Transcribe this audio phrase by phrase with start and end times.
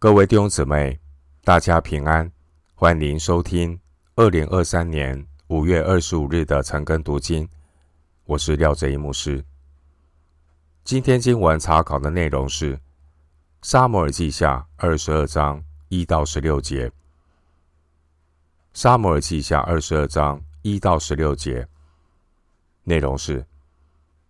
[0.00, 1.00] 各位弟兄姊妹，
[1.42, 2.30] 大家平安，
[2.76, 3.80] 欢迎收听
[4.14, 7.48] 二零二三年五月二十五日的晨更读经。
[8.24, 9.44] 我是廖哲一牧师。
[10.84, 12.76] 今天经文查考的内容是
[13.62, 16.88] 《撒母耳记下》二十二章一到十六节，
[18.72, 21.66] 《撒母耳记下》二十二章一到十六节
[22.84, 23.44] 内容是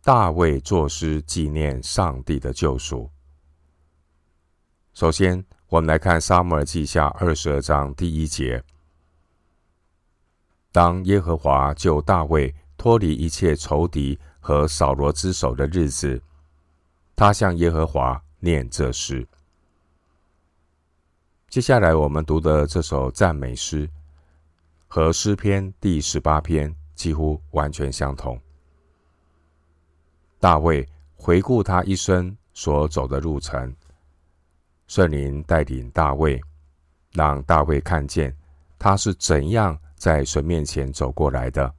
[0.02, 3.10] 大卫作诗纪念上帝的救赎。
[4.94, 8.64] 首先，我们来看《撒母耳记下》二十二章第一节：
[10.72, 16.22] 当耶和华救大卫脱离一切仇敌和扫罗之手的日子，
[17.14, 19.28] 他向耶和华念这诗。
[21.50, 23.86] 接下来我们读的这首赞美诗，
[24.86, 28.40] 和诗篇第十八篇几乎完全相同。
[30.40, 33.76] 大卫回顾他一生所走的路程。
[34.88, 36.40] 圣灵带领大卫，
[37.12, 38.34] 让大卫看见
[38.78, 41.72] 他是怎样在神面前走过来的。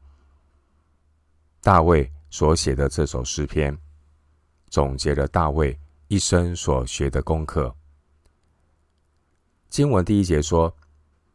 [1.60, 3.76] 大卫所写的这首诗篇，
[4.70, 7.76] 总结了大卫一生所学的功课。
[9.70, 10.72] 经文第一节说：“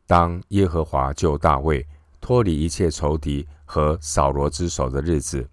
[0.06, 1.84] 当耶和华救大卫
[2.20, 5.48] 脱离一切仇敌和扫罗之手的日子。”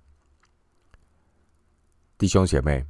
[2.19, 2.86] 弟兄姐妹，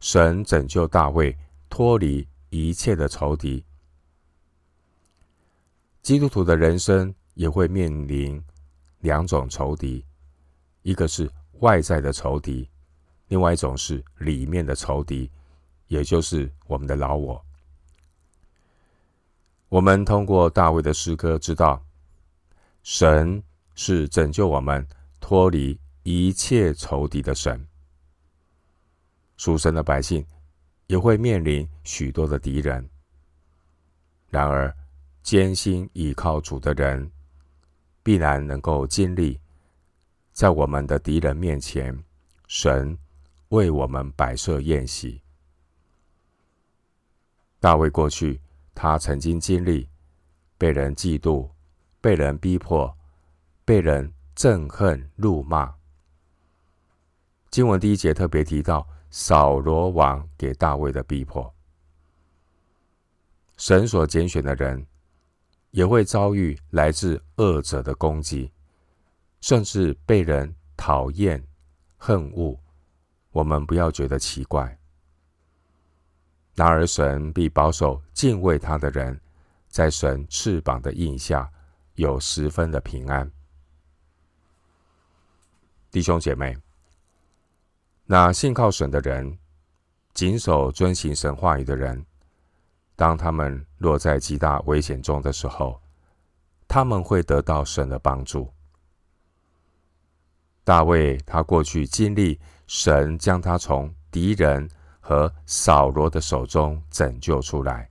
[0.00, 1.36] 神拯救大卫。
[1.72, 3.64] 脱离一切的仇敌，
[6.02, 8.44] 基督徒的人生也会面临
[8.98, 10.04] 两种仇敌，
[10.82, 12.68] 一个是外在的仇敌，
[13.28, 15.30] 另外一种是里面的仇敌，
[15.86, 17.42] 也就是我们的老我。
[19.70, 21.82] 我们通过大卫的诗歌知道，
[22.82, 23.42] 神
[23.74, 24.86] 是拯救我们
[25.20, 27.66] 脱离一切仇敌的神，
[29.38, 30.22] 属神的百姓。
[30.92, 32.86] 也会面临许多的敌人。
[34.28, 34.70] 然而，
[35.22, 37.10] 坚心倚靠主的人，
[38.02, 39.40] 必然能够经历，
[40.34, 41.98] 在我们的敌人面前，
[42.46, 42.98] 神
[43.48, 45.22] 为我们摆设宴席。
[47.58, 48.38] 大卫过去，
[48.74, 49.88] 他曾经经历
[50.58, 51.48] 被人嫉妒、
[52.02, 52.94] 被人逼迫、
[53.64, 55.74] 被人憎恨、辱骂。
[57.50, 58.86] 经文第一节特别提到。
[59.14, 61.54] 扫罗王给大卫的逼迫，
[63.58, 64.86] 神所拣选的人
[65.70, 68.50] 也会遭遇来自恶者的攻击，
[69.42, 71.46] 甚至被人讨厌、
[71.98, 72.58] 恨恶。
[73.32, 74.78] 我们不要觉得奇怪。
[76.54, 79.20] 然而，神必保守敬畏他的人，
[79.68, 81.52] 在神翅膀的印下
[81.96, 83.30] 有十分的平安。
[85.90, 86.56] 弟兄姐妹。
[88.06, 89.38] 那信靠神的人，
[90.12, 92.04] 谨守遵行神话语的人，
[92.96, 95.80] 当他们落在极大危险中的时候，
[96.68, 98.52] 他们会得到神的帮助。
[100.64, 104.68] 大卫他过去经历神将他从敌人
[105.00, 107.90] 和扫罗的手中拯救出来，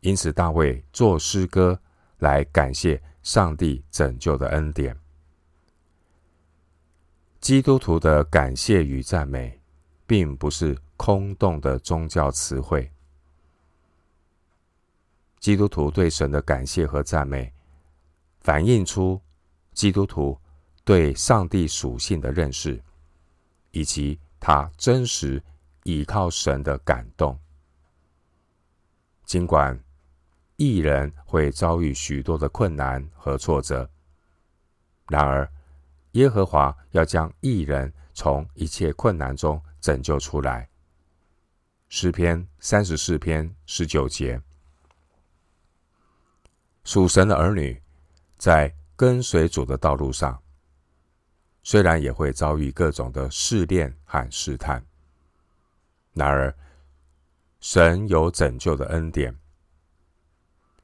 [0.00, 1.80] 因此大卫作诗歌
[2.18, 4.94] 来感谢上帝拯救的恩典。
[7.40, 9.58] 基督徒的感谢与赞美，
[10.06, 12.90] 并不是空洞的宗教词汇。
[15.38, 17.50] 基督徒对神的感谢和赞美，
[18.40, 19.18] 反映出
[19.72, 20.38] 基督徒
[20.84, 22.78] 对上帝属性的认识，
[23.70, 25.42] 以及他真实
[25.84, 27.38] 倚靠神的感动。
[29.24, 29.82] 尽管
[30.56, 33.88] 一人会遭遇许多的困难和挫折，
[35.08, 35.50] 然而，
[36.12, 40.68] 耶和华要将一人从一切困难中拯救出来。
[41.88, 44.40] 诗篇三十四篇十九节，
[46.84, 47.80] 属神的儿女
[48.36, 50.40] 在跟随主的道路上，
[51.62, 54.84] 虽然也会遭遇各种的试炼和试探，
[56.12, 56.54] 然而
[57.60, 59.36] 神有拯救的恩典，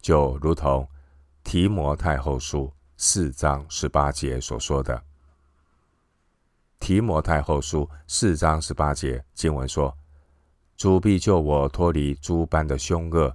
[0.01, 0.89] 就如同
[1.45, 5.06] 提摩太后书四章十八节所说的。
[6.79, 9.97] 提摩太后书四章十八节经文说
[10.77, 13.35] ：“主必救我脱离诸般的凶恶，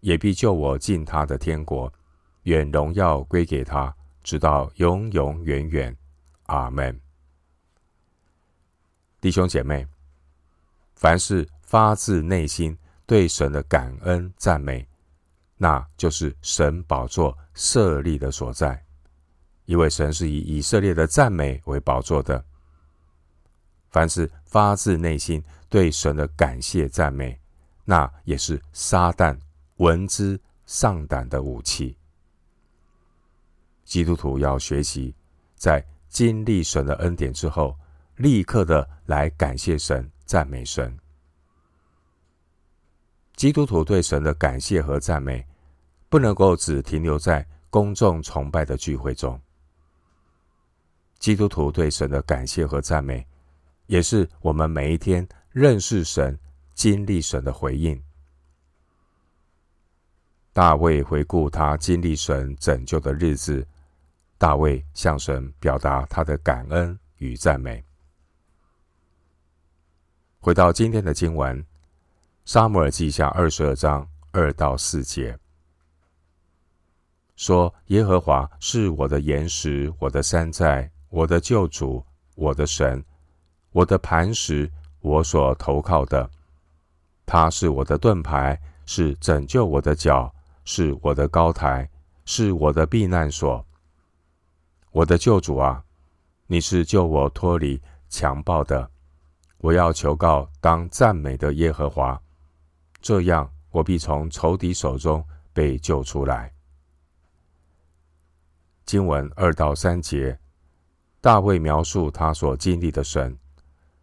[0.00, 1.90] 也必救我进他的天国。
[2.44, 5.96] 愿荣耀归给他，直到永永远远。
[6.46, 7.00] 阿门。”
[9.20, 9.86] 弟兄姐妹，
[10.94, 12.76] 凡是发自内心
[13.06, 14.86] 对神的感恩赞美，
[15.56, 18.82] 那就是神宝座设立的所在，
[19.66, 22.44] 因为神是以以色列的赞美为宝座的。
[23.90, 27.38] 凡是发自内心对神的感谢赞美，
[27.84, 29.38] 那也是撒旦
[29.76, 31.96] 闻之丧胆的武器。
[33.84, 35.14] 基督徒要学习，
[35.56, 37.76] 在经历神的恩典之后，
[38.16, 40.96] 立刻的来感谢神、赞美神。
[43.34, 45.44] 基督徒对神的感谢和赞美，
[46.08, 49.40] 不能够只停留在公众崇拜的聚会中。
[51.18, 53.26] 基督徒对神的感谢和赞美，
[53.90, 56.38] 也是我们每一天认识神、
[56.74, 58.00] 经历神的回应。
[60.52, 63.66] 大卫回顾他经历神拯救的日子，
[64.38, 67.84] 大卫向神表达他的感恩与赞美。
[70.38, 71.60] 回到今天的经文，
[72.44, 75.36] 《撒母耳记下》二十二章二到四节，
[77.34, 83.04] 说：“耶和华是我的岩石，我的山寨，我的救主，我的神，
[83.72, 84.70] 我的磐石，
[85.00, 86.30] 我所投靠的。
[87.24, 90.34] 他是我的盾牌，是拯救我的脚，
[90.64, 91.88] 是我的高台，
[92.24, 93.64] 是我的避难所。
[94.90, 95.84] 我的救主啊，
[96.46, 98.90] 你是救我脱离强暴的。”
[99.62, 102.18] 我要求告当赞美的耶和华，
[103.02, 105.22] 这样我必从仇敌手中
[105.52, 106.50] 被救出来。
[108.86, 110.38] 经文二到三节，
[111.20, 113.36] 大卫描述他所经历的神，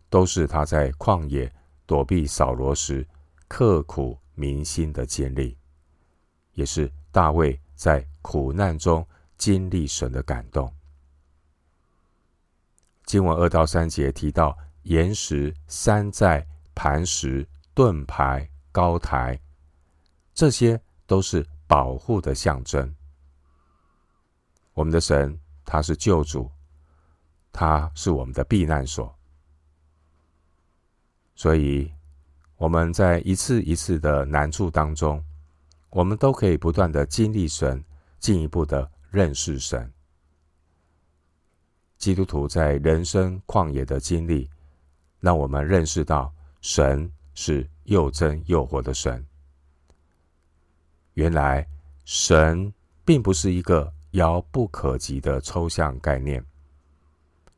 [0.09, 1.51] 都是他在旷野
[1.85, 3.07] 躲避扫罗时
[3.47, 5.57] 刻苦铭心的经历，
[6.53, 9.05] 也是大卫在苦难中
[9.37, 10.73] 经历神的感动。
[13.05, 14.57] 经文二到三节提到。
[14.83, 19.37] 岩石、山寨、磐石、盾牌、高台，
[20.33, 22.95] 这些都是保护的象征。
[24.73, 26.49] 我们的神，他是救主，
[27.51, 29.13] 他是我们的避难所。
[31.37, 31.89] 所以，
[32.57, 35.23] 我们在一次一次的难处当中，
[35.91, 37.81] 我们都可以不断的经历神，
[38.19, 39.89] 进一步的认识神。
[41.99, 44.49] 基督徒在人生旷野的经历。
[45.19, 46.31] 让我们认识到，
[46.61, 49.25] 神是又真又活的神。
[51.13, 51.67] 原来，
[52.05, 52.71] 神
[53.03, 56.43] 并不是一个遥不可及的抽象概念。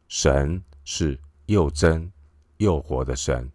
[0.07, 2.09] 神是又真
[2.57, 3.49] 又活的神。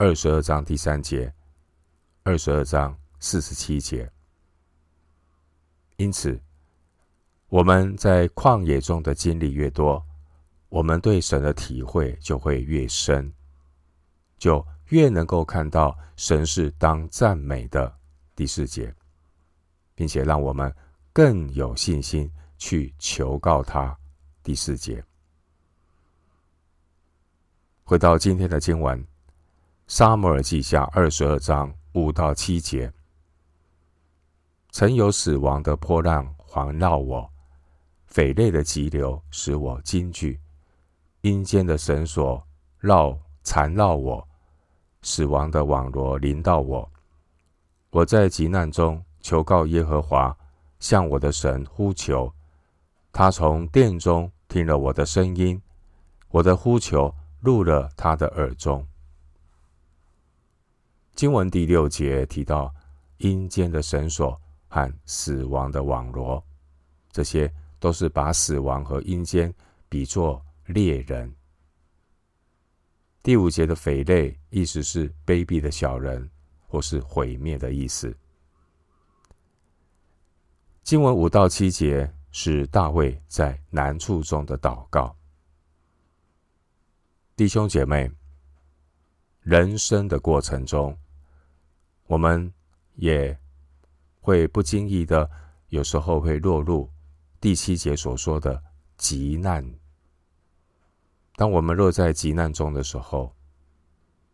[0.00, 1.34] 二十二章第三节，
[2.22, 4.08] 二十二章四十七节。
[5.96, 6.40] 因此，
[7.48, 10.00] 我们在旷野中的经历越多，
[10.68, 13.32] 我们对神的体会就会越深，
[14.38, 17.92] 就越能够看到神是当赞美的
[18.36, 18.94] 第四节，
[19.96, 20.72] 并且让我们
[21.12, 23.98] 更有信心去求告他
[24.44, 25.04] 第四节。
[27.82, 28.96] 回到今天的经文，
[29.90, 32.92] 《撒母耳记下》二十二章五到七节，
[34.70, 37.30] 曾有死亡的波浪环绕我，
[38.04, 40.38] 匪类的急流使我惊惧。
[41.22, 42.46] 阴间的绳索
[42.78, 44.28] 绕缠绕我，
[45.00, 46.92] 死亡的网罗临到我。
[47.88, 50.36] 我在急难中求告耶和华，
[50.78, 52.30] 向我的神呼求。
[53.10, 55.62] 他从殿中听了我的声音，
[56.28, 58.86] 我的呼求入了他的耳中。
[61.18, 62.72] 经文第六节提到
[63.16, 66.40] 阴间的绳索和死亡的网罗，
[67.10, 69.52] 这些都是把死亡和阴间
[69.88, 70.40] 比作。
[70.66, 71.34] 猎人。
[73.22, 76.30] 第五节的匪类，意思是卑鄙的小人，
[76.68, 78.14] 或是毁灭的意思。
[80.84, 85.16] 经文五到七节是大卫在难处中的祷告。
[87.34, 88.08] 弟兄姐妹，
[89.40, 90.94] 人生的过程中，
[92.08, 92.52] 我们
[92.96, 93.38] 也
[94.20, 95.30] 会不经意的，
[95.68, 96.90] 有时候会落入
[97.38, 98.62] 第七节所说的
[98.96, 99.64] 急难。
[101.36, 103.36] 当我们落在急难中的时候，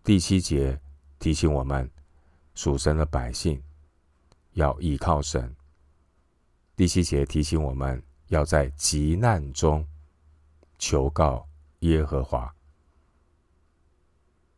[0.04, 0.80] 第七节
[1.18, 1.90] 提醒我们，
[2.54, 3.60] 属神的百姓
[4.52, 5.54] 要依靠神。
[6.76, 9.84] 第七节提醒我们要在急难中
[10.78, 11.48] 求告
[11.80, 12.54] 耶和华，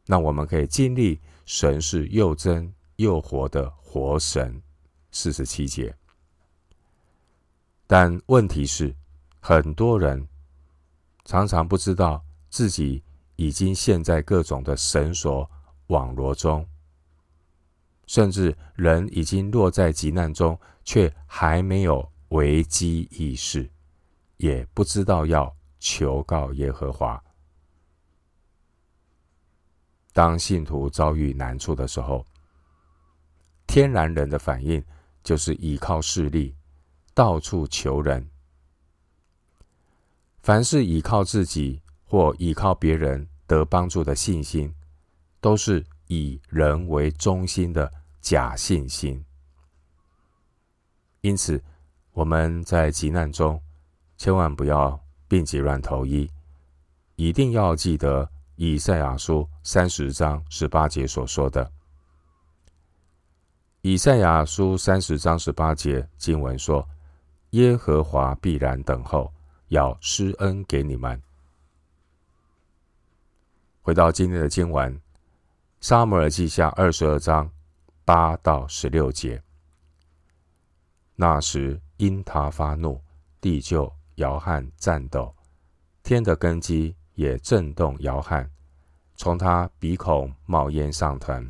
[0.04, 4.62] 那我们可以经历神是又真又活的活神。
[5.12, 5.96] 四十七节，
[7.86, 8.94] 但问题是，
[9.40, 10.28] 很多人
[11.24, 12.22] 常常不知道。
[12.48, 13.02] 自己
[13.34, 15.50] 已经陷在各种的绳索
[15.88, 16.66] 网罗中，
[18.06, 23.70] 甚至人已经落在急难中，却还没有危机意识，
[24.38, 27.22] 也不知道要求告耶和华。
[30.14, 32.24] 当信徒遭遇难处的时候，
[33.66, 34.82] 天然人的反应
[35.22, 36.54] 就是倚靠势力，
[37.12, 38.28] 到处求人。
[40.40, 44.72] 凡是倚靠自己或倚靠别人得帮助的信心，
[45.40, 49.24] 都是以人为中心的假信心。
[51.20, 51.60] 因此，
[52.12, 53.60] 我们在急难中，
[54.16, 56.30] 千万不要病急乱投医，
[57.16, 61.72] 一定要记得以赛亚书三十章十八节所说的。
[63.88, 66.84] 以赛亚书三十章十八节经文说
[67.50, 69.32] ：“耶和华必然等候。”
[69.68, 71.22] 要施恩给你们。
[73.80, 74.92] 回到今天的经文，
[75.80, 77.48] 《撒母耳记下》二十二章
[78.04, 79.40] 八到十六节。
[81.14, 83.00] 那时因他发怒，
[83.40, 85.32] 地就摇撼颤抖，
[86.02, 88.50] 天的根基也震动摇撼，
[89.14, 91.48] 从他鼻孔冒烟上腾，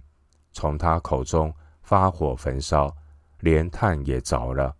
[0.52, 1.50] 从他口中
[1.86, 2.92] 发火焚烧，
[3.38, 4.74] 连炭也着了。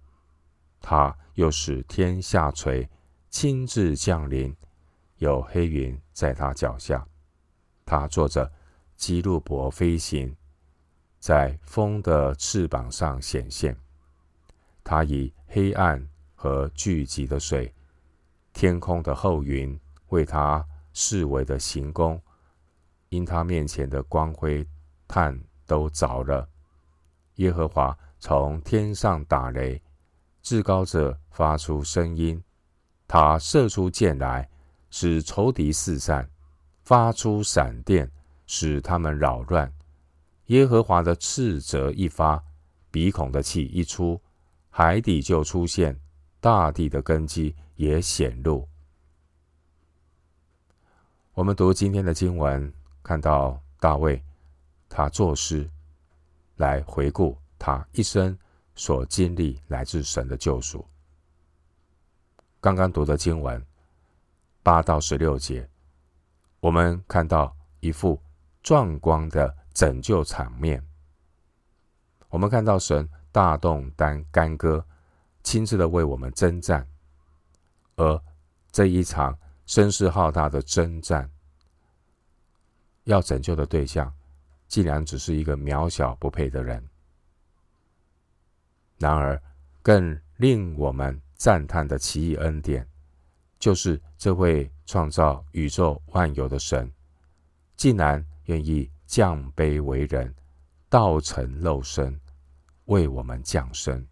[0.81, 2.91] 他又使天下垂。
[3.29, 4.57] 亲自降临，
[5.19, 7.07] 有黑云在他脚下，
[7.85, 8.51] 他坐着
[8.97, 10.35] 基路伯飞行，
[11.19, 13.77] 在风的翅膀上显现。
[14.83, 17.75] 他以黑暗和聚集的水，
[18.55, 22.19] 天空的厚云为他视为的行宫，
[23.11, 24.67] 因他面前的光辉
[25.07, 26.49] 炭都着了。
[27.37, 29.81] 耶和华从天上打雷，
[30.43, 32.43] 至高者发出声音。
[33.09, 34.49] 他射出箭来，
[34.91, 36.25] 使仇敌四散；
[36.83, 38.11] 发出闪电，
[38.47, 39.73] 使他们扰乱。
[40.47, 42.43] 耶和华的斥责一发，
[42.91, 44.21] 鼻孔的气一出，
[44.71, 45.99] 海底就出现，
[46.41, 48.69] 大地的根基也显露。
[51.35, 54.23] 我们读今天的经文，看到大卫，
[54.89, 55.69] 他作诗
[56.57, 58.37] 来回顾他一生
[58.75, 60.87] 所经历来自神的救赎。
[62.61, 63.65] 刚刚读的经文
[64.63, 65.69] 八到十六节，
[66.61, 68.21] 我们看到一幅
[68.63, 70.85] 壮观的拯救场面。
[72.29, 74.85] 我们看到神大动担干戈，
[75.43, 76.87] 亲自的为我们征战，
[77.95, 78.23] 而
[78.73, 81.31] 这一场声势浩大的征战，
[83.05, 84.13] 要拯救的对象，
[84.69, 86.83] 竟然只是一个渺小不配的人。
[88.99, 89.41] 然而，
[89.83, 92.87] 更令我们赞叹的奇异恩典，
[93.59, 96.91] 就是这位创造宇宙万有的神，
[97.77, 100.35] 竟然愿意降卑为人，
[100.89, 102.19] 道成肉身，
[102.87, 104.07] 为我们降生，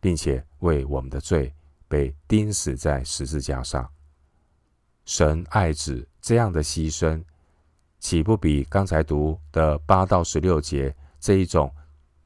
[0.00, 1.52] 并且为我们的罪
[1.88, 3.90] 被钉死在十字架上。
[5.04, 7.22] 神爱子这样的牺牲，
[8.02, 11.72] 岂不比刚才读的八到十六节这一种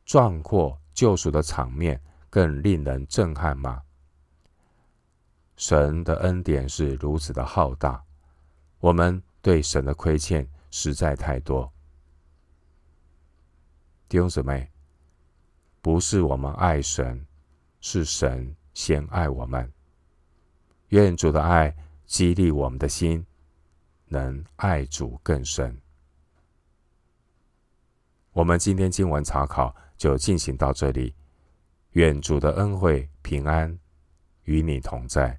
[0.07, 3.83] 壮阔救赎的场面更令人震撼吗？
[5.55, 8.03] 神的恩典是如此的浩大，
[8.81, 11.71] 我们对神的亏欠实在太多。
[14.09, 14.71] 弟兄姊妹，
[15.83, 17.23] 不是我们爱神，
[17.83, 19.71] 是神先爱我们。
[20.89, 23.25] 愿主的爱激励我们的心，
[24.09, 25.77] 能爱主更深。
[28.33, 31.15] 我们今天经文查考就进行到这里，
[31.93, 33.79] 愿主的恩惠平安
[34.45, 35.39] 与你同在。